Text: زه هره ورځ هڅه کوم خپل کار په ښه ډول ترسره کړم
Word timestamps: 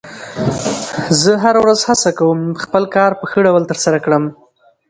زه 1.21 1.31
هره 1.43 1.59
ورځ 1.63 1.79
هڅه 1.89 2.09
کوم 2.19 2.39
خپل 2.63 2.83
کار 2.95 3.11
په 3.19 3.25
ښه 3.31 3.39
ډول 3.47 3.63
ترسره 3.71 3.97
کړم 4.05 4.23